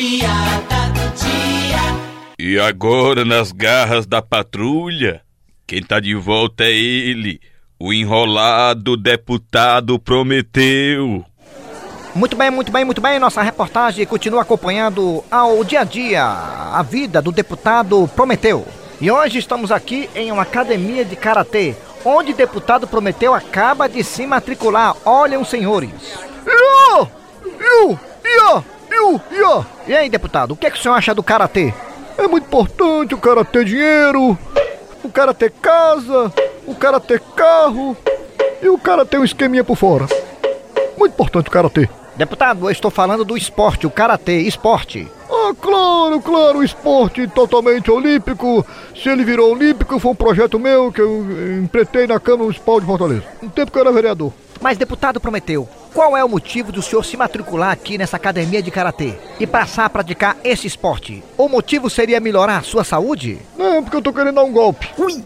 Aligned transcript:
piada 0.00 0.88
do 0.94 1.10
dia. 1.14 1.78
E 2.38 2.58
agora, 2.58 3.22
nas 3.22 3.52
garras 3.52 4.06
da 4.06 4.22
patrulha, 4.22 5.20
quem 5.66 5.82
tá 5.82 6.00
de 6.00 6.14
volta 6.14 6.64
é 6.64 6.72
ele, 6.72 7.38
o 7.78 7.92
enrolado 7.92 8.96
deputado 8.96 9.98
Prometeu. 9.98 11.22
Muito 12.14 12.34
bem, 12.34 12.50
muito 12.50 12.72
bem, 12.72 12.82
muito 12.82 13.00
bem. 13.02 13.18
Nossa 13.18 13.42
reportagem 13.42 14.06
continua 14.06 14.40
acompanhando 14.40 15.22
ao 15.30 15.62
dia 15.62 15.82
a 15.82 15.84
dia 15.84 16.24
a 16.24 16.82
vida 16.82 17.20
do 17.20 17.30
deputado 17.30 18.08
Prometeu. 18.16 18.66
E 19.02 19.10
hoje 19.10 19.38
estamos 19.38 19.70
aqui 19.70 20.08
em 20.14 20.32
uma 20.32 20.42
academia 20.42 21.04
de 21.04 21.14
karatê, 21.14 21.76
onde 22.06 22.32
o 22.32 22.36
deputado 22.36 22.86
Prometeu 22.86 23.34
acaba 23.34 23.86
de 23.86 24.02
se 24.02 24.26
matricular. 24.26 24.96
Olhem, 25.04 25.44
senhores. 25.44 25.90
Iô! 26.46 27.06
Iô! 27.44 27.98
Iô! 28.24 28.79
Iô! 29.10 29.20
Iô! 29.32 29.64
E 29.88 29.96
aí, 29.96 30.08
deputado, 30.08 30.52
o 30.52 30.56
que, 30.56 30.66
é 30.66 30.70
que 30.70 30.78
o 30.78 30.82
senhor 30.82 30.94
acha 30.94 31.14
do 31.14 31.22
karatê? 31.22 31.74
É 32.16 32.28
muito 32.28 32.44
importante 32.44 33.14
o 33.14 33.18
cara 33.18 33.44
ter 33.44 33.64
dinheiro, 33.64 34.38
o 35.02 35.08
cara 35.10 35.34
ter 35.34 35.50
casa, 35.50 36.32
o 36.66 36.74
cara 36.74 37.00
ter 37.00 37.18
carro 37.34 37.96
e 38.62 38.68
o 38.68 38.78
cara 38.78 39.04
ter 39.04 39.18
um 39.18 39.24
esqueminha 39.24 39.64
por 39.64 39.76
fora. 39.76 40.06
Muito 40.96 41.12
importante 41.12 41.48
o 41.48 41.50
cara 41.50 41.68
ter. 41.68 41.90
Deputado, 42.14 42.66
eu 42.66 42.70
estou 42.70 42.90
falando 42.90 43.24
do 43.24 43.36
esporte, 43.36 43.86
o 43.86 43.90
karatê, 43.90 44.42
esporte. 44.42 45.08
Ah, 45.28 45.54
claro, 45.58 46.20
claro, 46.20 46.58
o 46.58 46.64
esporte 46.64 47.26
totalmente 47.28 47.90
olímpico. 47.90 48.64
Se 48.94 49.08
ele 49.08 49.24
virou 49.24 49.52
olímpico, 49.52 49.98
foi 49.98 50.10
um 50.10 50.14
projeto 50.14 50.58
meu 50.58 50.92
que 50.92 51.00
eu 51.00 51.24
empreitei 51.62 52.06
na 52.06 52.20
Câmara 52.20 52.44
Municipal 52.44 52.78
de 52.78 52.86
Fortaleza. 52.86 53.24
No 53.40 53.48
tempo 53.48 53.72
que 53.72 53.78
eu 53.78 53.82
era 53.82 53.92
vereador. 53.92 54.32
Mas, 54.60 54.76
deputado 54.76 55.18
Prometeu, 55.18 55.66
qual 55.92 56.16
é 56.16 56.24
o 56.24 56.28
motivo 56.28 56.72
do 56.72 56.82
senhor 56.82 57.04
se 57.04 57.16
matricular 57.16 57.70
aqui 57.70 57.98
nessa 57.98 58.16
academia 58.16 58.62
de 58.62 58.70
karatê 58.70 59.14
e 59.38 59.46
passar 59.46 59.84
a 59.84 59.90
praticar 59.90 60.36
esse 60.44 60.66
esporte? 60.66 61.22
O 61.36 61.48
motivo 61.48 61.90
seria 61.90 62.20
melhorar 62.20 62.58
a 62.58 62.62
sua 62.62 62.84
saúde? 62.84 63.38
Não, 63.56 63.82
porque 63.82 63.96
eu 63.96 64.02
tô 64.02 64.12
querendo 64.12 64.36
dar 64.36 64.44
um 64.44 64.52
golpe. 64.52 64.88
Ui! 64.98 65.24